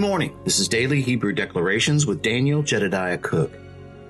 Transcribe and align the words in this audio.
morning. 0.00 0.34
This 0.44 0.58
is 0.58 0.66
Daily 0.66 1.02
Hebrew 1.02 1.34
Declarations 1.34 2.06
with 2.06 2.22
Daniel 2.22 2.62
Jedediah 2.62 3.18
Cook. 3.18 3.52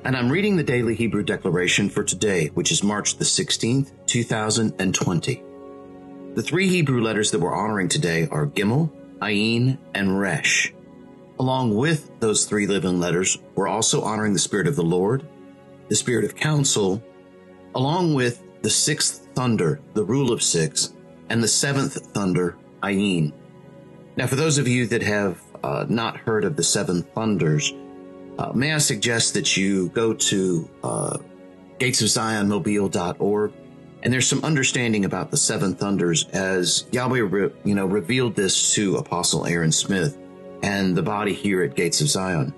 And 0.04 0.16
I'm 0.16 0.30
reading 0.30 0.54
the 0.54 0.62
Daily 0.62 0.94
Hebrew 0.94 1.24
Declaration 1.24 1.90
for 1.90 2.04
today, 2.04 2.46
which 2.54 2.70
is 2.70 2.84
March 2.84 3.16
the 3.16 3.24
16th, 3.24 3.90
2020. 4.06 5.42
The 6.34 6.42
three 6.42 6.68
Hebrew 6.68 7.02
letters 7.02 7.32
that 7.32 7.40
we're 7.40 7.56
honoring 7.56 7.88
today 7.88 8.28
are 8.30 8.46
Gimel, 8.46 8.92
Ayin, 9.18 9.78
and 9.92 10.20
Resh. 10.20 10.72
Along 11.40 11.74
with 11.74 12.20
those 12.20 12.44
three 12.44 12.68
living 12.68 13.00
letters, 13.00 13.38
we're 13.56 13.66
also 13.66 14.02
honoring 14.02 14.32
the 14.32 14.38
Spirit 14.38 14.68
of 14.68 14.76
the 14.76 14.84
Lord, 14.84 15.26
the 15.88 15.96
Spirit 15.96 16.24
of 16.24 16.36
Counsel, 16.36 17.02
along 17.74 18.14
with 18.14 18.44
the 18.62 18.70
sixth 18.70 19.26
thunder, 19.34 19.80
the 19.94 20.04
rule 20.04 20.30
of 20.30 20.40
six, 20.40 20.94
and 21.30 21.42
the 21.42 21.48
seventh 21.48 21.94
thunder, 22.12 22.56
Ayin. 22.80 23.32
Now, 24.16 24.28
for 24.28 24.36
those 24.36 24.58
of 24.58 24.68
you 24.68 24.86
that 24.86 25.02
have 25.02 25.40
uh, 25.62 25.86
not 25.88 26.16
heard 26.16 26.44
of 26.44 26.56
the 26.56 26.62
seven 26.62 27.02
thunders, 27.02 27.72
uh, 28.38 28.52
may 28.54 28.72
I 28.72 28.78
suggest 28.78 29.34
that 29.34 29.56
you 29.56 29.88
go 29.90 30.14
to 30.14 30.70
uh, 30.82 31.18
gatesofzionmobile.org 31.78 33.52
and 34.02 34.12
there's 34.12 34.26
some 34.26 34.44
understanding 34.44 35.04
about 35.04 35.30
the 35.30 35.36
seven 35.36 35.74
thunders 35.74 36.26
as 36.28 36.86
Yahweh, 36.90 37.20
re- 37.20 37.50
you 37.64 37.74
know, 37.74 37.84
revealed 37.84 38.34
this 38.34 38.74
to 38.74 38.96
Apostle 38.96 39.46
Aaron 39.46 39.72
Smith 39.72 40.16
and 40.62 40.96
the 40.96 41.02
body 41.02 41.34
here 41.34 41.62
at 41.62 41.74
Gates 41.74 42.00
of 42.00 42.08
Zion. 42.08 42.54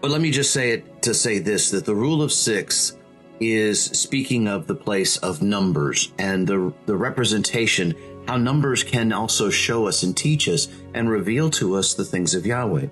But 0.00 0.10
let 0.10 0.20
me 0.20 0.30
just 0.30 0.52
say 0.52 0.70
it 0.70 1.02
to 1.02 1.14
say 1.14 1.38
this, 1.38 1.70
that 1.70 1.84
the 1.84 1.94
rule 1.94 2.22
of 2.22 2.32
six 2.32 2.96
is 3.40 3.82
speaking 3.82 4.48
of 4.48 4.66
the 4.66 4.74
place 4.74 5.16
of 5.18 5.42
numbers 5.42 6.12
and 6.18 6.46
the, 6.46 6.72
the 6.86 6.96
representation, 6.96 7.94
how 8.28 8.36
numbers 8.36 8.84
can 8.84 9.10
also 9.10 9.48
show 9.48 9.88
us 9.88 10.02
and 10.02 10.14
teach 10.14 10.50
us 10.50 10.68
and 10.92 11.08
reveal 11.08 11.48
to 11.48 11.74
us 11.76 11.94
the 11.94 12.04
things 12.04 12.34
of 12.34 12.44
Yahweh. 12.44 12.86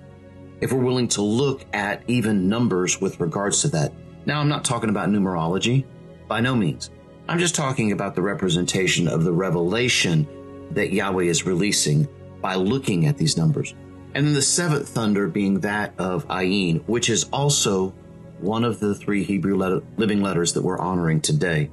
If 0.61 0.73
we're 0.73 0.83
willing 0.83 1.07
to 1.09 1.21
look 1.21 1.63
at 1.73 2.01
even 2.07 2.49
numbers 2.49 2.99
with 2.99 3.19
regards 3.19 3.61
to 3.61 3.67
that. 3.67 3.93
Now, 4.25 4.39
I'm 4.39 4.49
not 4.49 4.65
talking 4.65 4.89
about 4.89 5.09
numerology 5.09 5.85
by 6.27 6.41
no 6.41 6.55
means. 6.55 6.89
I'm 7.29 7.37
just 7.37 7.53
talking 7.53 7.91
about 7.91 8.15
the 8.15 8.21
representation 8.23 9.07
of 9.07 9.23
the 9.23 9.31
revelation 9.31 10.27
that 10.71 10.91
Yahweh 10.91 11.25
is 11.25 11.45
releasing 11.45 12.07
by 12.41 12.55
looking 12.55 13.05
at 13.05 13.17
these 13.17 13.37
numbers. 13.37 13.75
And 14.15 14.25
then 14.25 14.33
the 14.33 14.41
seventh 14.41 14.89
thunder 14.89 15.27
being 15.27 15.59
that 15.59 15.93
of 15.99 16.27
Ayin, 16.29 16.83
which 16.87 17.11
is 17.11 17.25
also 17.25 17.93
one 18.39 18.63
of 18.63 18.79
the 18.79 18.95
three 18.95 19.23
Hebrew 19.23 19.55
letter, 19.55 19.83
living 19.97 20.23
letters 20.23 20.53
that 20.53 20.63
we're 20.63 20.79
honoring 20.79 21.21
today. 21.21 21.69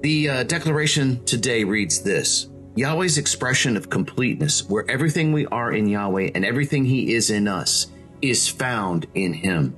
The 0.00 0.28
uh, 0.28 0.42
declaration 0.44 1.24
today 1.24 1.64
reads 1.64 2.02
this 2.02 2.48
Yahweh's 2.76 3.18
expression 3.18 3.76
of 3.76 3.90
completeness, 3.90 4.68
where 4.68 4.88
everything 4.88 5.32
we 5.32 5.46
are 5.46 5.72
in 5.72 5.88
Yahweh 5.88 6.30
and 6.36 6.44
everything 6.44 6.84
He 6.84 7.14
is 7.14 7.30
in 7.30 7.48
us, 7.48 7.88
is 8.22 8.46
found 8.46 9.08
in 9.14 9.32
Him. 9.32 9.76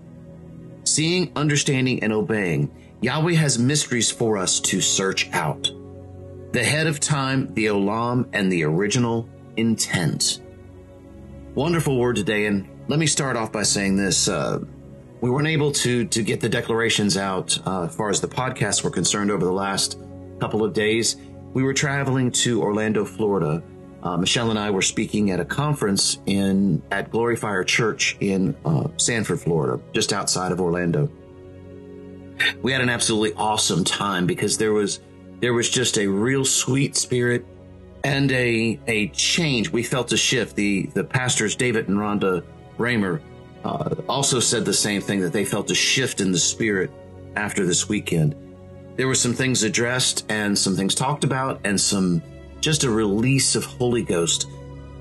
Seeing, 0.85 1.33
understanding, 1.37 2.03
and 2.03 2.13
obeying, 2.13 2.71
Yahweh 3.01 3.33
has 3.33 3.59
mysteries 3.59 4.11
for 4.11 4.37
us 4.37 4.61
to 4.61 4.83
search 4.83 5.31
out. 5.33 5.71
The 6.53 6.65
head 6.65 6.87
of 6.87 7.01
time, 7.01 7.55
the 7.55 7.67
Olam, 7.67 8.29
and 8.35 8.53
the 8.53 8.65
original 8.65 9.27
intent. 9.57 10.43
Wonderful 11.55 11.98
word 11.98 12.17
today, 12.17 12.45
and 12.45 12.69
let 12.89 12.98
me 12.98 13.07
start 13.07 13.37
off 13.37 13.53
by 13.53 13.63
saying 13.63 13.97
this. 13.97 14.29
Uh, 14.29 14.59
we 15.23 15.31
weren't 15.31 15.48
able 15.48 15.73
to 15.73 16.05
to 16.07 16.23
get 16.23 16.41
the 16.43 16.48
declarations 16.48 17.17
out 17.17 17.59
uh, 17.67 17.85
as 17.85 17.95
far 17.95 18.11
as 18.11 18.21
the 18.21 18.29
podcasts 18.29 18.85
were 18.85 18.91
concerned 18.91 19.31
over 19.31 19.45
the 19.45 19.53
last 19.53 19.98
couple 20.41 20.64
of 20.64 20.72
days. 20.72 21.16
We 21.52 21.62
were 21.62 21.74
traveling 21.74 22.30
to 22.33 22.62
Orlando, 22.62 23.05
Florida. 23.05 23.62
Uh, 24.02 24.17
Michelle 24.17 24.51
and 24.51 24.58
I 24.58 24.70
were 24.70 24.83
speaking 24.83 25.30
at 25.30 25.40
a 25.40 25.45
conference 25.45 26.18
in 26.27 26.83
at 26.90 27.11
Glory 27.11 27.36
Fire 27.36 27.64
Church 27.64 28.17
in 28.20 28.56
uh, 28.64 28.89
Sanford, 28.96 29.40
Florida, 29.40 29.83
just 29.92 30.12
outside 30.12 30.52
of 30.52 30.61
Orlando. 30.61 31.11
We 32.62 32.73
had 32.73 32.80
an 32.80 32.89
absolutely 32.89 33.34
awesome 33.36 33.84
time 33.84 34.27
because 34.27 34.56
there 34.56 34.73
was 34.73 35.00
there 35.40 35.52
was 35.52 35.68
just 35.68 35.98
a 35.98 36.06
real 36.06 36.45
sweet 36.45 36.96
spirit 36.96 37.45
and 38.05 38.33
a 38.33 38.80
a 38.86 39.08
change. 39.08 39.70
We 39.70 39.83
felt 39.83 40.12
a 40.12 40.17
shift. 40.17 40.56
The 40.56 40.86
the 40.95 41.05
pastors 41.05 41.55
David 41.55 41.89
and 41.89 41.98
Rhonda 41.98 42.42
Raymer 42.79 43.20
uh, 43.64 43.95
also 44.08 44.40
said 44.40 44.64
the 44.64 44.73
same 44.73 45.02
thing 45.02 45.20
that 45.20 45.33
they 45.34 45.45
felt 45.45 45.70
a 45.70 45.74
shift 45.74 46.23
in 46.23 46.33
the 46.33 46.39
spirit 46.39 46.90
after 47.36 47.67
this 47.67 47.89
weekend. 47.89 48.34
There 49.00 49.08
were 49.08 49.14
some 49.14 49.33
things 49.33 49.62
addressed 49.62 50.27
and 50.28 50.58
some 50.58 50.77
things 50.77 50.94
talked 50.94 51.24
about 51.24 51.62
and 51.64 51.80
some 51.80 52.22
just 52.61 52.84
a 52.84 52.90
release 52.90 53.56
of 53.56 53.64
Holy 53.64 54.02
Ghost. 54.02 54.46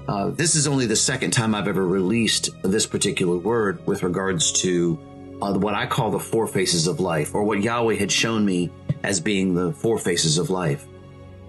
Uh, 0.07 0.29
this 0.29 0.55
is 0.55 0.67
only 0.67 0.85
the 0.85 0.95
second 0.95 1.31
time 1.31 1.53
I've 1.53 1.67
ever 1.67 1.85
released 1.85 2.49
this 2.63 2.85
particular 2.85 3.35
word 3.35 3.85
with 3.85 4.01
regards 4.01 4.53
to 4.61 4.97
uh, 5.41 5.53
what 5.59 5.75
I 5.75 5.85
call 5.85 6.11
the 6.11 6.19
four 6.19 6.47
faces 6.47 6.87
of 6.87 7.01
life, 7.01 7.35
or 7.35 7.43
what 7.43 7.61
Yahweh 7.61 7.95
had 7.95 8.09
shown 8.09 8.45
me 8.45 8.71
as 9.03 9.19
being 9.19 9.53
the 9.53 9.73
four 9.73 9.97
faces 9.97 10.37
of 10.37 10.49
life. 10.49 10.87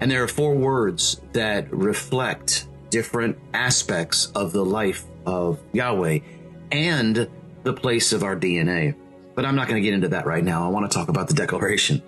And 0.01 0.11
there 0.11 0.25
are 0.25 0.27
four 0.27 0.57
words 0.57 1.21
that 1.35 1.73
reflect 1.73 2.67
different 2.91 3.39
aspects 3.55 4.27
of 4.35 4.51
the 4.51 4.65
life 4.65 5.05
of 5.25 5.61
Yahweh 5.73 6.19
and 6.73 7.31
the 7.63 7.75
place 7.75 8.13
of 8.13 8.25
our 8.25 8.35
DNA. 8.35 8.97
But 9.37 9.45
I'm 9.45 9.55
not 9.55 9.69
going 9.69 9.81
to 9.81 9.89
get 9.89 9.95
into 9.95 10.09
that 10.09 10.27
right 10.27 10.43
now. 10.43 10.67
I 10.67 10.69
want 10.71 10.91
to 10.91 10.99
talk 10.99 11.11
about 11.11 11.29
the 11.29 11.35
declaration. 11.35 12.03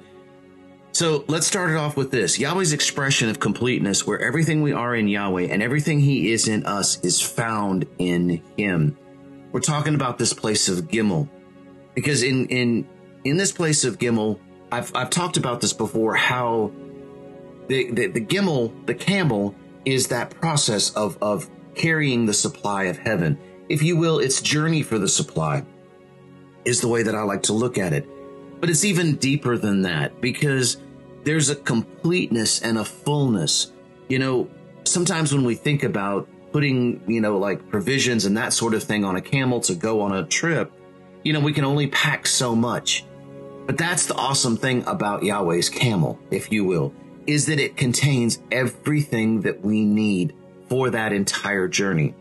So 1.03 1.25
let's 1.27 1.49
start 1.49 1.73
it 1.73 1.77
off 1.77 1.97
with 1.97 2.13
this 2.13 2.39
Yahweh's 2.39 2.73
expression 2.73 3.29
of 3.29 3.41
completeness, 3.41 4.07
where 4.07 4.21
everything 4.21 4.63
we 4.63 4.71
are 4.71 4.95
in 4.95 5.09
Yahweh 5.09 5.49
and 5.51 5.61
everything 5.61 5.99
He 5.99 6.31
is 6.31 6.47
in 6.47 6.65
us 6.65 7.01
is 7.01 7.21
found 7.21 7.87
in 7.99 8.41
Him. 8.57 8.97
We're 9.51 9.59
talking 9.59 9.97
about 9.97 10.17
this 10.17 10.33
place 10.33 10.69
of 10.69 10.87
Gimel, 10.87 11.29
because 11.97 12.23
in 12.23 12.47
in 12.47 12.89
in 13.25 13.37
this 13.37 13.51
place 13.51 13.83
of 13.83 13.99
Gimel, 13.99 14.39
I've 14.71 14.95
I've 14.95 15.11
talked 15.11 15.37
about 15.37 15.61
this 15.61 15.73
before. 15.73 16.15
How 16.15 16.71
the 17.67 17.91
the, 17.91 18.07
the 18.07 18.25
Gimel, 18.25 18.87
the 18.87 18.95
camel, 18.95 19.57
is 19.85 20.07
that 20.07 20.31
process 20.31 20.93
of 20.93 21.19
of 21.21 21.51
carrying 21.75 22.27
the 22.27 22.35
supply 22.35 22.85
of 22.85 22.97
heaven. 22.97 23.41
If 23.69 23.83
you 23.83 23.97
will, 23.97 24.21
its 24.21 24.41
journey 24.41 24.85
for 24.85 25.01
the 25.01 25.09
supply 25.09 25.67
is 26.65 26.81
the 26.81 26.87
way 26.87 27.03
that 27.03 27.17
I 27.17 27.23
like 27.23 27.43
to 27.45 27.55
look 27.55 27.77
at 27.77 27.93
it. 27.93 28.07
But 28.61 28.71
it's 28.71 28.85
even 28.85 29.17
deeper 29.17 29.59
than 29.59 29.83
that 29.83 30.21
because 30.21 30.77
there's 31.25 31.51
a 31.51 31.57
completeness 31.57 32.63
and 32.63 32.79
a 32.79 32.85
fullness. 32.85 33.73
You 34.09 34.19
know, 34.19 34.51
sometimes 34.85 35.33
when 35.33 35.45
we 35.45 35.55
think 35.55 35.83
about 35.83 36.29
putting, 36.53 37.03
you 37.07 37.21
know, 37.21 37.39
like 37.39 37.69
provisions 37.71 38.25
and 38.25 38.37
that 38.37 38.53
sort 38.53 38.75
of 38.75 38.83
thing 38.83 39.05
on 39.05 39.17
a 39.17 39.21
camel 39.21 39.61
to 39.61 39.75
go 39.75 40.01
on 40.01 40.13
a 40.13 40.25
trip, 40.25 40.73
you 41.23 41.33
know, 41.33 41.41
we 41.41 41.53
can 41.53 41.65
only 41.65 41.87
pack 41.87 42.27
so 42.27 42.55
much. 42.55 43.05
But 43.67 43.79
that's 43.79 44.07
the 44.07 44.15
awesome 44.15 44.57
thing 44.57 44.85
about 44.87 45.23
Yahweh's 45.23 45.71
camel, 45.71 46.19
if 46.31 46.51
you 46.51 46.65
will, 46.65 46.93
is 47.27 47.47
that 47.47 47.61
it 47.61 47.77
contains 47.77 48.41
everything 48.51 49.43
that 49.43 49.65
we 49.65 49.85
need 49.85 50.35
for 50.69 50.91
that 50.91 51.13
entire 51.13 51.69
journey. 51.69 52.15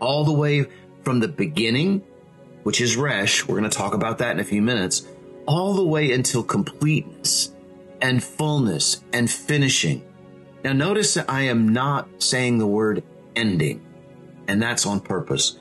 All 0.00 0.24
the 0.24 0.32
way 0.32 0.66
from 1.04 1.20
the 1.20 1.28
beginning, 1.28 2.02
which 2.64 2.80
is 2.80 2.96
Resh, 2.96 3.46
we're 3.46 3.58
going 3.58 3.70
to 3.70 3.76
talk 3.76 3.94
about 3.94 4.18
that 4.18 4.32
in 4.32 4.40
a 4.40 4.44
few 4.44 4.60
minutes, 4.60 5.06
all 5.46 5.74
the 5.74 5.86
way 5.86 6.10
until 6.10 6.42
completeness 6.42 7.52
and 8.00 8.22
fullness 8.22 9.02
and 9.12 9.30
finishing. 9.30 10.04
Now, 10.64 10.72
notice 10.72 11.14
that 11.14 11.30
I 11.30 11.42
am 11.42 11.68
not 11.68 12.22
saying 12.22 12.58
the 12.58 12.66
word 12.66 13.04
ending, 13.34 13.84
and 14.48 14.60
that's 14.60 14.86
on 14.86 15.00
purpose. 15.00 15.58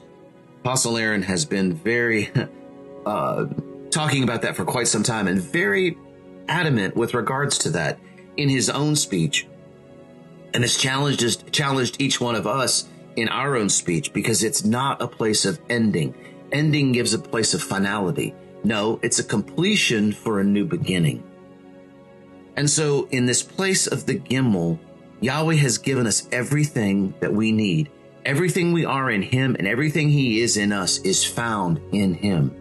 Apostle 0.61 0.97
Aaron 0.97 1.21
has 1.21 1.45
been 1.45 1.73
very 1.73 2.31
uh, 3.05 3.45
talking 3.91 4.23
about 4.23 4.41
that 4.41 4.55
for 4.55 4.65
quite 4.65 4.87
some 4.87 5.03
time 5.03 5.27
and 5.27 5.39
very 5.39 5.97
adamant 6.47 6.95
with 6.95 7.13
regards 7.13 7.57
to 7.59 7.69
that 7.71 7.99
in 8.37 8.49
his 8.49 8.69
own 8.69 8.95
speech 8.95 9.47
and 10.53 10.63
has 10.63 10.77
challenged 10.77 11.51
challenged 11.51 12.01
each 12.01 12.19
one 12.19 12.35
of 12.35 12.47
us 12.47 12.87
in 13.15 13.29
our 13.29 13.55
own 13.55 13.69
speech 13.69 14.13
because 14.13 14.43
it's 14.43 14.63
not 14.63 15.01
a 15.01 15.07
place 15.07 15.45
of 15.45 15.59
ending. 15.69 16.13
Ending 16.51 16.91
gives 16.91 17.13
a 17.13 17.19
place 17.19 17.53
of 17.53 17.61
finality. 17.61 18.33
No, 18.63 18.99
it's 19.03 19.19
a 19.19 19.23
completion 19.23 20.11
for 20.11 20.39
a 20.39 20.43
new 20.43 20.65
beginning. 20.65 21.23
And 22.55 22.69
so 22.69 23.07
in 23.11 23.25
this 23.25 23.43
place 23.43 23.87
of 23.87 24.05
the 24.05 24.19
Gimel, 24.19 24.79
Yahweh 25.21 25.55
has 25.55 25.77
given 25.77 26.07
us 26.07 26.27
everything 26.31 27.13
that 27.19 27.33
we 27.33 27.51
need. 27.51 27.89
Everything 28.25 28.71
we 28.71 28.85
are 28.85 29.11
in 29.11 29.21
Him 29.21 29.55
and 29.57 29.67
everything 29.67 30.09
He 30.09 30.41
is 30.41 30.57
in 30.57 30.71
us 30.71 30.99
is 30.99 31.23
found 31.23 31.81
in 31.91 32.13
Him. 32.13 32.51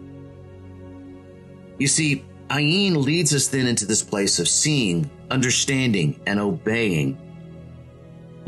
You 1.77 1.87
see, 1.87 2.25
Ayin 2.49 2.95
leads 2.95 3.33
us 3.33 3.47
then 3.47 3.67
into 3.67 3.85
this 3.85 4.03
place 4.03 4.39
of 4.39 4.47
seeing, 4.47 5.09
understanding, 5.31 6.19
and 6.27 6.39
obeying 6.39 7.17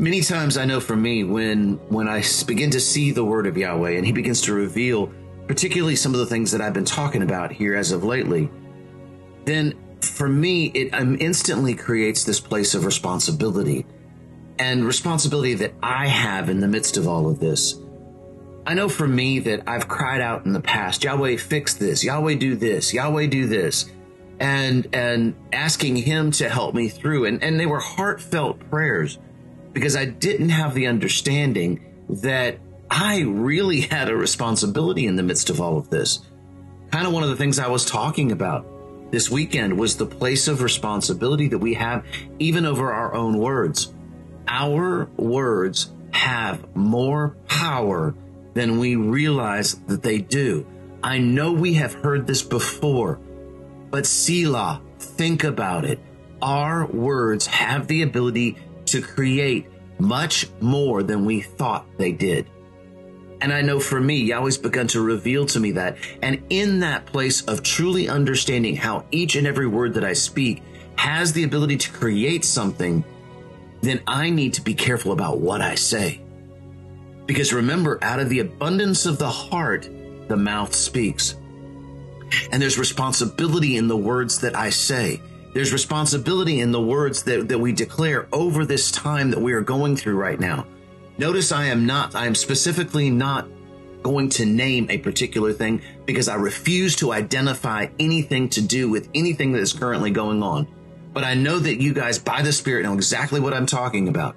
Many 0.00 0.20
times 0.20 0.56
I 0.56 0.64
know 0.64 0.78
for 0.78 0.94
me, 0.94 1.24
when 1.24 1.72
when 1.88 2.06
I 2.06 2.22
begin 2.46 2.70
to 2.70 2.78
see 2.78 3.10
the 3.10 3.24
word 3.24 3.48
of 3.48 3.56
Yahweh 3.56 3.96
and 3.96 4.06
He 4.06 4.12
begins 4.12 4.40
to 4.42 4.52
reveal, 4.54 5.12
particularly 5.48 5.96
some 5.96 6.14
of 6.14 6.20
the 6.20 6.26
things 6.26 6.52
that 6.52 6.60
I've 6.60 6.72
been 6.72 6.84
talking 6.84 7.22
about 7.22 7.50
here 7.50 7.74
as 7.74 7.90
of 7.90 8.04
lately, 8.04 8.48
then 9.44 9.74
for 10.02 10.28
me 10.28 10.66
it 10.66 10.94
um, 10.94 11.16
instantly 11.20 11.74
creates 11.74 12.24
this 12.24 12.40
place 12.40 12.74
of 12.74 12.84
responsibility. 12.84 13.86
and 14.58 14.84
responsibility 14.84 15.54
that 15.54 15.72
I 15.82 16.08
have 16.08 16.48
in 16.50 16.60
the 16.60 16.68
midst 16.68 16.96
of 16.96 17.06
all 17.06 17.30
of 17.30 17.38
this. 17.38 17.78
I 18.66 18.74
know 18.74 18.88
for 18.88 19.06
me 19.08 19.38
that 19.40 19.62
I've 19.66 19.88
cried 19.88 20.20
out 20.20 20.44
in 20.44 20.52
the 20.52 20.60
past, 20.60 21.04
Yahweh, 21.04 21.36
fix 21.38 21.74
this, 21.74 22.04
Yahweh, 22.04 22.34
do 22.34 22.56
this, 22.56 22.92
Yahweh, 22.92 23.26
do 23.28 23.46
this, 23.46 23.90
and 24.40 24.86
and 24.92 25.34
asking 25.52 25.96
Him 25.96 26.32
to 26.32 26.48
help 26.48 26.74
me 26.74 26.88
through. 26.88 27.24
And, 27.26 27.42
and 27.42 27.58
they 27.58 27.66
were 27.66 27.80
heartfelt 27.80 28.60
prayers 28.68 29.18
because 29.72 29.96
I 29.96 30.04
didn't 30.04 30.50
have 30.50 30.74
the 30.74 30.86
understanding 30.86 31.80
that 32.10 32.58
I 32.90 33.20
really 33.20 33.82
had 33.82 34.10
a 34.10 34.16
responsibility 34.16 35.06
in 35.06 35.16
the 35.16 35.22
midst 35.22 35.50
of 35.50 35.60
all 35.60 35.78
of 35.78 35.88
this. 35.88 36.20
Kind 36.90 37.06
of 37.06 37.12
one 37.12 37.22
of 37.22 37.30
the 37.30 37.36
things 37.36 37.58
I 37.58 37.68
was 37.68 37.84
talking 37.86 38.32
about 38.32 38.66
this 39.10 39.30
weekend 39.30 39.78
was 39.78 39.96
the 39.96 40.06
place 40.06 40.48
of 40.48 40.62
responsibility 40.62 41.48
that 41.48 41.58
we 41.58 41.74
have 41.74 42.04
even 42.38 42.66
over 42.66 42.92
our 42.92 43.14
own 43.14 43.38
words. 43.38 43.94
Our 44.46 45.06
words 45.16 45.92
have 46.12 46.74
more 46.76 47.36
power 47.46 48.14
than 48.54 48.78
we 48.78 48.96
realize 48.96 49.74
that 49.86 50.02
they 50.02 50.18
do. 50.18 50.66
I 51.02 51.18
know 51.18 51.52
we 51.52 51.74
have 51.74 51.94
heard 51.94 52.26
this 52.26 52.42
before, 52.42 53.20
but 53.90 54.04
Selah, 54.04 54.82
think 54.98 55.44
about 55.44 55.84
it. 55.84 56.00
Our 56.42 56.86
words 56.86 57.46
have 57.46 57.86
the 57.86 58.02
ability 58.02 58.56
to 58.86 59.00
create 59.00 59.66
much 59.98 60.48
more 60.60 61.02
than 61.02 61.24
we 61.24 61.40
thought 61.40 61.86
they 61.98 62.12
did. 62.12 62.48
And 63.40 63.52
I 63.52 63.62
know 63.62 63.78
for 63.78 64.00
me, 64.00 64.16
Yahweh's 64.16 64.58
begun 64.58 64.88
to 64.88 65.00
reveal 65.00 65.46
to 65.46 65.60
me 65.60 65.72
that. 65.72 65.96
And 66.22 66.42
in 66.50 66.80
that 66.80 67.06
place 67.06 67.42
of 67.42 67.62
truly 67.62 68.08
understanding 68.08 68.76
how 68.76 69.04
each 69.10 69.36
and 69.36 69.46
every 69.46 69.66
word 69.66 69.94
that 69.94 70.04
I 70.04 70.12
speak 70.12 70.62
has 70.96 71.32
the 71.32 71.44
ability 71.44 71.76
to 71.76 71.92
create 71.92 72.44
something, 72.44 73.04
then 73.80 74.00
I 74.06 74.30
need 74.30 74.54
to 74.54 74.60
be 74.60 74.74
careful 74.74 75.12
about 75.12 75.38
what 75.38 75.60
I 75.60 75.76
say. 75.76 76.20
Because 77.26 77.52
remember, 77.52 77.98
out 78.02 78.18
of 78.18 78.28
the 78.28 78.40
abundance 78.40 79.06
of 79.06 79.18
the 79.18 79.30
heart, 79.30 79.88
the 80.28 80.36
mouth 80.36 80.74
speaks. 80.74 81.36
And 82.50 82.60
there's 82.60 82.78
responsibility 82.78 83.76
in 83.76 83.86
the 83.86 83.96
words 83.96 84.40
that 84.40 84.56
I 84.56 84.70
say. 84.70 85.20
There's 85.54 85.72
responsibility 85.72 86.60
in 86.60 86.72
the 86.72 86.80
words 86.80 87.22
that, 87.24 87.48
that 87.48 87.58
we 87.58 87.72
declare 87.72 88.28
over 88.32 88.64
this 88.64 88.90
time 88.90 89.30
that 89.30 89.40
we 89.40 89.52
are 89.52 89.60
going 89.60 89.96
through 89.96 90.16
right 90.16 90.38
now. 90.38 90.66
Notice 91.18 91.50
I 91.50 91.66
am 91.66 91.84
not, 91.84 92.14
I 92.14 92.26
am 92.26 92.34
specifically 92.34 93.10
not 93.10 93.48
going 94.02 94.28
to 94.30 94.46
name 94.46 94.86
a 94.88 94.98
particular 94.98 95.52
thing 95.52 95.82
because 96.06 96.28
I 96.28 96.36
refuse 96.36 96.96
to 96.96 97.12
identify 97.12 97.88
anything 97.98 98.48
to 98.50 98.62
do 98.62 98.88
with 98.88 99.08
anything 99.14 99.52
that 99.52 99.58
is 99.58 99.72
currently 99.72 100.12
going 100.12 100.42
on. 100.42 100.68
But 101.12 101.24
I 101.24 101.34
know 101.34 101.58
that 101.58 101.80
you 101.80 101.92
guys, 101.92 102.18
by 102.18 102.42
the 102.42 102.52
Spirit, 102.52 102.84
know 102.84 102.94
exactly 102.94 103.40
what 103.40 103.52
I'm 103.52 103.66
talking 103.66 104.08
about. 104.08 104.36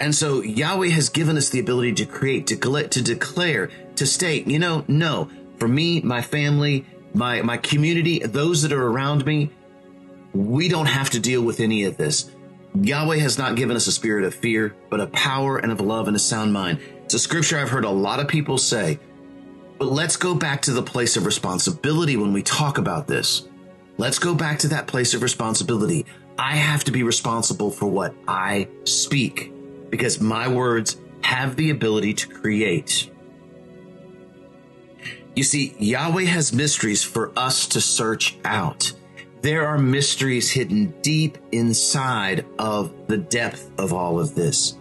And 0.00 0.14
so 0.14 0.42
Yahweh 0.42 0.88
has 0.88 1.08
given 1.10 1.36
us 1.36 1.50
the 1.50 1.60
ability 1.60 1.92
to 1.94 2.06
create, 2.06 2.48
to, 2.48 2.56
to 2.56 3.02
declare, 3.02 3.70
to 3.96 4.06
state, 4.06 4.48
you 4.48 4.58
know, 4.58 4.84
no, 4.88 5.30
for 5.58 5.68
me, 5.68 6.00
my 6.00 6.22
family, 6.22 6.86
my, 7.14 7.42
my 7.42 7.58
community, 7.58 8.18
those 8.18 8.62
that 8.62 8.72
are 8.72 8.86
around 8.86 9.24
me, 9.26 9.50
we 10.32 10.68
don't 10.68 10.86
have 10.86 11.10
to 11.10 11.20
deal 11.20 11.42
with 11.42 11.60
any 11.60 11.84
of 11.84 11.96
this. 11.96 12.30
Yahweh 12.74 13.16
has 13.16 13.38
not 13.38 13.56
given 13.56 13.76
us 13.76 13.86
a 13.86 13.92
spirit 13.92 14.24
of 14.24 14.34
fear, 14.34 14.74
but 14.88 15.00
of 15.00 15.12
power 15.12 15.58
and 15.58 15.72
of 15.72 15.80
love 15.80 16.06
and 16.06 16.16
a 16.16 16.20
sound 16.20 16.52
mind. 16.52 16.80
It's 17.04 17.14
a 17.14 17.18
scripture 17.18 17.58
I've 17.58 17.70
heard 17.70 17.84
a 17.84 17.90
lot 17.90 18.20
of 18.20 18.28
people 18.28 18.58
say. 18.58 19.00
But 19.78 19.92
let's 19.92 20.16
go 20.16 20.34
back 20.34 20.62
to 20.62 20.72
the 20.72 20.82
place 20.82 21.16
of 21.16 21.26
responsibility 21.26 22.16
when 22.16 22.32
we 22.32 22.42
talk 22.42 22.78
about 22.78 23.06
this. 23.06 23.48
Let's 23.96 24.18
go 24.18 24.34
back 24.34 24.60
to 24.60 24.68
that 24.68 24.86
place 24.86 25.14
of 25.14 25.22
responsibility. 25.22 26.06
I 26.38 26.56
have 26.56 26.84
to 26.84 26.92
be 26.92 27.02
responsible 27.02 27.70
for 27.70 27.86
what 27.86 28.14
I 28.28 28.68
speak 28.84 29.52
because 29.90 30.20
my 30.20 30.48
words 30.48 30.96
have 31.24 31.56
the 31.56 31.70
ability 31.70 32.14
to 32.14 32.28
create. 32.28 33.10
You 35.34 35.42
see, 35.42 35.74
Yahweh 35.78 36.24
has 36.24 36.52
mysteries 36.52 37.02
for 37.02 37.32
us 37.36 37.66
to 37.68 37.80
search 37.80 38.38
out. 38.44 38.92
There 39.42 39.66
are 39.66 39.78
mysteries 39.78 40.50
hidden 40.50 40.94
deep 41.02 41.38
inside 41.52 42.44
of 42.58 42.92
the 43.06 43.16
depth 43.16 43.70
of 43.78 43.92
all 43.92 44.20
of 44.20 44.34
this. 44.34 44.76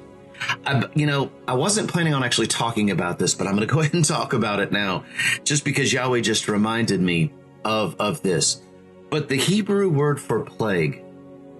I, 0.65 0.83
you 0.95 1.05
know, 1.05 1.31
I 1.47 1.53
wasn't 1.53 1.89
planning 1.89 2.13
on 2.13 2.23
actually 2.23 2.47
talking 2.47 2.91
about 2.91 3.19
this, 3.19 3.33
but 3.35 3.47
I'm 3.47 3.55
going 3.55 3.67
to 3.67 3.73
go 3.73 3.79
ahead 3.81 3.93
and 3.93 4.05
talk 4.05 4.33
about 4.33 4.59
it 4.59 4.71
now, 4.71 5.05
just 5.43 5.63
because 5.65 5.91
Yahweh 5.91 6.21
just 6.21 6.47
reminded 6.47 7.01
me 7.01 7.33
of 7.63 7.95
of 7.99 8.21
this. 8.21 8.61
But 9.09 9.27
the 9.27 9.37
Hebrew 9.37 9.89
word 9.89 10.19
for 10.19 10.41
plague 10.41 11.03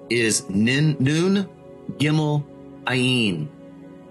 is 0.10 0.50
nin, 0.50 0.96
nun, 1.00 1.50
gimel, 1.98 2.46
ayin, 2.86 3.48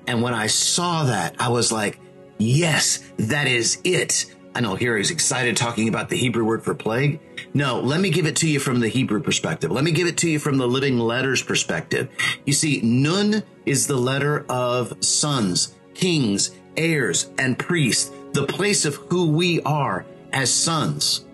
and 0.08 0.22
when 0.22 0.32
I 0.32 0.46
saw 0.46 1.04
that, 1.04 1.36
I 1.38 1.50
was 1.50 1.70
like, 1.70 2.00
yes, 2.38 3.00
that 3.18 3.46
is 3.46 3.78
it. 3.84 4.34
I 4.58 4.60
know 4.60 4.74
here 4.74 4.96
he's 4.96 5.12
excited 5.12 5.56
talking 5.56 5.88
about 5.88 6.08
the 6.08 6.16
Hebrew 6.16 6.44
word 6.44 6.64
for 6.64 6.74
plague. 6.74 7.20
No, 7.54 7.78
let 7.78 8.00
me 8.00 8.10
give 8.10 8.26
it 8.26 8.34
to 8.36 8.48
you 8.48 8.58
from 8.58 8.80
the 8.80 8.88
Hebrew 8.88 9.22
perspective. 9.22 9.70
Let 9.70 9.84
me 9.84 9.92
give 9.92 10.08
it 10.08 10.16
to 10.18 10.28
you 10.28 10.40
from 10.40 10.58
the 10.58 10.66
living 10.66 10.98
letters 10.98 11.44
perspective. 11.44 12.08
You 12.44 12.52
see, 12.52 12.80
Nun 12.80 13.44
is 13.66 13.86
the 13.86 13.96
letter 13.96 14.44
of 14.48 15.04
sons, 15.04 15.76
kings, 15.94 16.50
heirs, 16.76 17.30
and 17.38 17.56
priests, 17.56 18.10
the 18.32 18.46
place 18.46 18.84
of 18.84 18.96
who 18.96 19.30
we 19.30 19.60
are 19.62 20.04
as 20.32 20.52
sons. 20.52 21.24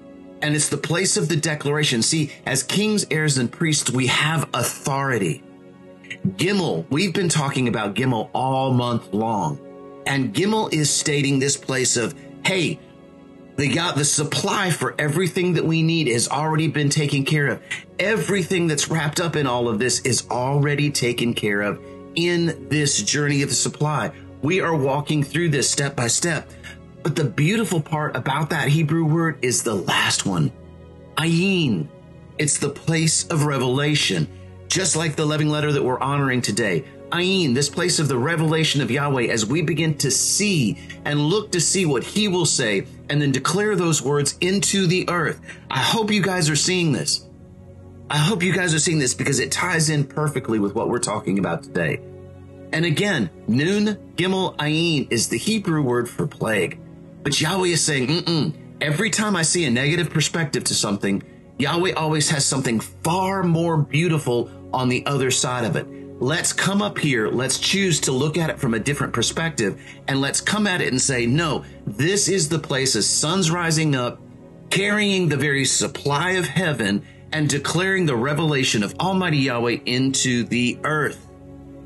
And 0.42 0.54
it's 0.54 0.68
the 0.68 0.76
place 0.76 1.16
of 1.16 1.30
the 1.30 1.36
declaration. 1.36 2.02
See, 2.02 2.30
as 2.44 2.62
kings, 2.62 3.06
heirs, 3.10 3.38
and 3.38 3.50
priests, 3.50 3.90
we 3.90 4.08
have 4.08 4.50
authority. 4.52 5.42
Gimel, 6.26 6.84
we've 6.90 7.14
been 7.14 7.30
talking 7.30 7.68
about 7.68 7.94
Gimel 7.94 8.28
all 8.34 8.74
month 8.74 9.14
long. 9.14 9.58
And 10.06 10.34
Gimel 10.34 10.70
is 10.74 10.90
stating 10.90 11.38
this 11.38 11.56
place 11.56 11.96
of, 11.96 12.14
hey, 12.44 12.78
the 13.56 13.72
got 13.72 13.94
the 13.96 14.04
supply 14.04 14.70
for 14.70 14.94
everything 14.98 15.54
that 15.54 15.64
we 15.64 15.82
need 15.82 16.08
has 16.08 16.28
already 16.28 16.68
been 16.68 16.88
taken 16.88 17.24
care 17.24 17.46
of. 17.46 17.62
Everything 17.98 18.66
that's 18.66 18.88
wrapped 18.88 19.20
up 19.20 19.36
in 19.36 19.46
all 19.46 19.68
of 19.68 19.78
this 19.78 20.00
is 20.00 20.28
already 20.30 20.90
taken 20.90 21.34
care 21.34 21.62
of 21.62 21.80
in 22.16 22.68
this 22.68 23.02
journey 23.02 23.42
of 23.42 23.48
the 23.50 23.54
supply. 23.54 24.12
We 24.42 24.60
are 24.60 24.74
walking 24.74 25.22
through 25.22 25.50
this 25.50 25.70
step 25.70 25.94
by 25.94 26.08
step. 26.08 26.50
But 27.02 27.16
the 27.16 27.24
beautiful 27.24 27.80
part 27.80 28.16
about 28.16 28.50
that 28.50 28.68
Hebrew 28.68 29.04
word 29.04 29.38
is 29.42 29.62
the 29.62 29.74
last 29.74 30.26
one. 30.26 30.50
Ayin. 31.16 31.88
It's 32.38 32.58
the 32.58 32.70
place 32.70 33.26
of 33.28 33.44
revelation. 33.44 34.26
Just 34.68 34.96
like 34.96 35.14
the 35.14 35.26
living 35.26 35.48
letter 35.48 35.70
that 35.70 35.82
we're 35.82 36.00
honoring 36.00 36.42
today. 36.42 36.84
Ayin, 37.14 37.54
this 37.54 37.70
place 37.70 38.00
of 38.00 38.08
the 38.08 38.18
revelation 38.18 38.80
of 38.80 38.90
Yahweh 38.90 39.28
as 39.28 39.46
we 39.46 39.62
begin 39.62 39.96
to 39.98 40.10
see 40.10 40.76
and 41.04 41.20
look 41.20 41.52
to 41.52 41.60
see 41.60 41.86
what 41.86 42.02
he 42.02 42.26
will 42.26 42.44
say 42.44 42.88
and 43.08 43.22
then 43.22 43.30
declare 43.30 43.76
those 43.76 44.02
words 44.02 44.36
into 44.40 44.88
the 44.88 45.08
earth. 45.08 45.40
I 45.70 45.78
hope 45.78 46.10
you 46.10 46.20
guys 46.20 46.50
are 46.50 46.56
seeing 46.56 46.90
this. 46.90 47.24
I 48.10 48.16
hope 48.16 48.42
you 48.42 48.52
guys 48.52 48.74
are 48.74 48.80
seeing 48.80 48.98
this 48.98 49.14
because 49.14 49.38
it 49.38 49.52
ties 49.52 49.90
in 49.90 50.02
perfectly 50.02 50.58
with 50.58 50.74
what 50.74 50.88
we're 50.88 50.98
talking 50.98 51.38
about 51.38 51.62
today. 51.62 52.00
And 52.72 52.84
again, 52.84 53.30
Nun 53.46 53.96
Gimel 54.16 54.56
Ayin 54.56 55.06
is 55.12 55.28
the 55.28 55.38
Hebrew 55.38 55.82
word 55.82 56.10
for 56.10 56.26
plague. 56.26 56.80
But 57.22 57.40
Yahweh 57.40 57.68
is 57.68 57.84
saying, 57.84 58.76
every 58.80 59.10
time 59.10 59.36
I 59.36 59.42
see 59.42 59.64
a 59.66 59.70
negative 59.70 60.10
perspective 60.10 60.64
to 60.64 60.74
something, 60.74 61.22
Yahweh 61.60 61.92
always 61.92 62.30
has 62.30 62.44
something 62.44 62.80
far 62.80 63.44
more 63.44 63.76
beautiful 63.76 64.50
on 64.72 64.88
the 64.88 65.06
other 65.06 65.30
side 65.30 65.64
of 65.64 65.76
it. 65.76 65.86
Let's 66.20 66.52
come 66.52 66.80
up 66.80 66.98
here. 66.98 67.28
Let's 67.28 67.58
choose 67.58 68.00
to 68.00 68.12
look 68.12 68.38
at 68.38 68.48
it 68.48 68.58
from 68.58 68.74
a 68.74 68.78
different 68.78 69.12
perspective 69.12 69.80
and 70.06 70.20
let's 70.20 70.40
come 70.40 70.66
at 70.66 70.80
it 70.80 70.92
and 70.92 71.00
say, 71.00 71.26
no, 71.26 71.64
this 71.86 72.28
is 72.28 72.48
the 72.48 72.58
place 72.58 72.94
as 72.94 73.08
sons 73.08 73.50
rising 73.50 73.96
up, 73.96 74.20
carrying 74.70 75.28
the 75.28 75.36
very 75.36 75.64
supply 75.64 76.32
of 76.32 76.46
heaven 76.46 77.04
and 77.32 77.48
declaring 77.48 78.06
the 78.06 78.16
revelation 78.16 78.84
of 78.84 78.94
Almighty 79.00 79.38
Yahweh 79.38 79.78
into 79.86 80.44
the 80.44 80.78
earth. 80.84 81.26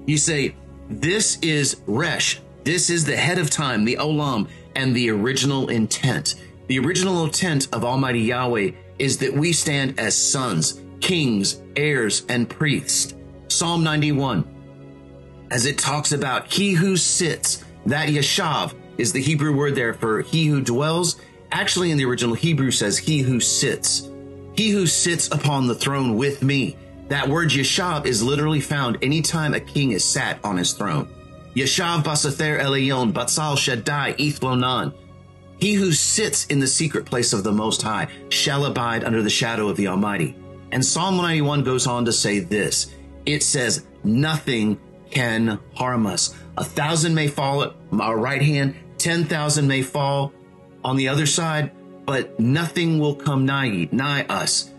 You 0.07 0.19
say, 0.19 0.55
this 0.91 1.39
is 1.41 1.81
Resh. 1.87 2.41
This 2.65 2.91
is 2.91 3.07
the 3.07 3.17
head 3.17 3.39
of 3.39 3.49
time, 3.49 3.87
the 3.87 3.97
Olam, 3.97 4.49
and 4.77 4.95
the 4.95 5.11
original 5.11 5.71
intent. 5.71 6.35
The 6.67 6.79
original 6.79 7.25
intent 7.25 7.69
of 7.73 7.83
Almighty 7.83 8.21
Yahweh 8.21 8.73
is 8.99 9.17
that 9.19 9.33
we 9.33 9.55
stand 9.55 9.99
as 9.99 10.15
sons, 10.15 10.83
kings, 11.01 11.63
heirs, 11.77 12.27
and 12.29 12.49
priests. 12.49 13.15
Psalm 13.59 13.83
91, 13.83 14.45
as 15.51 15.67
it 15.67 15.79
talks 15.79 16.13
about 16.13 16.47
he 16.47 16.75
who 16.75 16.97
sits, 16.97 17.65
that 17.87 18.09
yashav 18.09 18.73
is 18.99 19.13
the 19.13 19.21
Hebrew 19.21 19.53
word 19.53 19.75
there 19.75 19.95
for 19.95 20.23
he 20.23 20.47
who 20.47 20.61
dwells. 20.61 21.21
Actually, 21.51 21.91
in 21.91 21.99
the 21.99 22.05
original 22.05 22.37
Hebrew 22.37 22.71
says 22.71 22.97
he 22.97 23.19
who 23.19 23.41
sits. 23.41 24.09
He 24.55 24.71
who 24.71 24.87
sits 24.87 25.27
upon 25.33 25.67
the 25.67 25.75
throne 25.75 26.17
with 26.17 26.41
me. 26.41 26.77
That 27.09 27.29
word 27.29 27.49
yashav 27.49 28.07
is 28.07 28.23
literally 28.23 28.61
found 28.61 28.99
anytime 29.03 29.55
a 29.55 29.61
king 29.61 29.91
is 29.91 30.05
sat 30.05 30.39
on 30.45 30.57
his 30.57 30.73
throne. 30.73 31.09
Yashav 31.57 32.05
Basather 32.05 32.61
Elyon, 32.61 33.13
Batsal 33.13 33.59
Shaddai, 33.59 34.13
Ethlonan. 34.13 34.95
He 35.59 35.73
who 35.73 35.91
sits 35.91 36.47
in 36.47 36.61
the 36.61 36.69
secret 36.69 37.07
place 37.07 37.33
of 37.33 37.43
the 37.43 37.51
Most 37.51 37.83
High 37.83 38.07
shall 38.29 38.67
abide 38.67 39.03
under 39.03 39.21
the 39.21 39.29
shadow 39.29 39.69
of 39.69 39.77
the 39.77 39.89
Almighty. 39.89 40.37
And 40.71 40.85
Psalm 40.85 41.17
91 41.17 41.65
goes 41.65 41.89
on 41.89 42.05
to 42.05 42.13
say 42.13 42.39
this 42.39 42.95
it 43.29 43.43
says, 43.43 43.87
Nothing 44.03 44.81
can 45.11 45.61
harm 45.75 46.07
us. 46.07 46.35
A 46.57 46.65
thousand 46.65 47.15
may 47.15 47.29
fall 47.29 47.63
at 47.63 47.75
our 47.93 48.17
right 48.17 48.43
hand, 48.43 48.75
10,000 48.99 49.67
may 49.67 49.83
fall 49.83 50.33
on 50.85 50.97
the 50.97 51.09
other 51.09 51.27
side, 51.27 51.73
but 52.07 52.39
nothing 52.41 52.99
will 52.99 53.15
come 53.15 53.45
nigh, 53.45 53.89
nigh 53.93 54.25
us. 54.25 54.71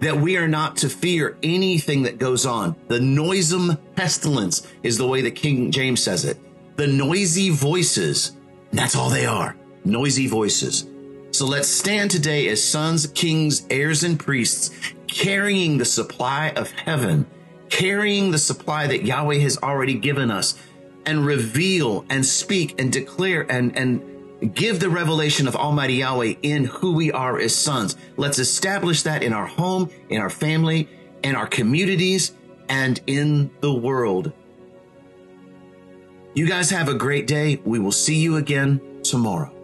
That 0.00 0.18
we 0.18 0.36
are 0.36 0.48
not 0.48 0.76
to 0.78 0.88
fear 0.88 1.36
anything 1.42 2.02
that 2.02 2.18
goes 2.18 2.44
on. 2.46 2.76
The 2.88 3.00
noisome 3.00 3.78
pestilence 3.96 4.66
is 4.82 4.98
the 4.98 5.06
way 5.06 5.22
that 5.22 5.32
King 5.32 5.70
James 5.70 6.02
says 6.02 6.24
it. 6.24 6.38
The 6.76 6.86
noisy 6.86 7.50
voices, 7.50 8.36
that's 8.72 8.94
all 8.94 9.08
they 9.08 9.24
are. 9.24 9.56
Noisy 9.84 10.26
voices. 10.26 10.86
So 11.30 11.46
let's 11.46 11.68
stand 11.68 12.10
today 12.10 12.48
as 12.48 12.62
sons, 12.62 13.06
kings, 13.06 13.66
heirs, 13.70 14.04
and 14.04 14.18
priests, 14.18 14.70
carrying 15.06 15.78
the 15.78 15.84
supply 15.84 16.50
of 16.50 16.70
heaven, 16.72 17.26
carrying 17.68 18.30
the 18.30 18.38
supply 18.38 18.86
that 18.86 19.04
Yahweh 19.04 19.38
has 19.38 19.58
already 19.58 19.94
given 19.94 20.30
us, 20.30 20.58
and 21.04 21.24
reveal 21.24 22.04
and 22.10 22.26
speak 22.26 22.80
and 22.80 22.92
declare 22.92 23.50
and, 23.50 23.76
and 23.76 24.54
give 24.54 24.80
the 24.80 24.90
revelation 24.90 25.48
of 25.48 25.56
Almighty 25.56 25.94
Yahweh 25.94 26.34
in 26.42 26.64
who 26.64 26.92
we 26.92 27.12
are 27.12 27.38
as 27.38 27.54
sons. 27.54 27.96
Let's 28.16 28.38
establish 28.38 29.02
that 29.02 29.22
in 29.22 29.32
our 29.32 29.46
home, 29.46 29.90
in 30.10 30.20
our 30.20 30.30
family, 30.30 30.88
in 31.22 31.34
our 31.34 31.46
communities, 31.46 32.32
and 32.68 33.00
in 33.06 33.50
the 33.60 33.72
world. 33.72 34.32
You 36.34 36.46
guys 36.46 36.68
have 36.70 36.88
a 36.88 36.94
great 36.94 37.26
day. 37.26 37.60
We 37.64 37.78
will 37.78 37.92
see 37.92 38.16
you 38.16 38.36
again 38.36 39.00
tomorrow. 39.02 39.55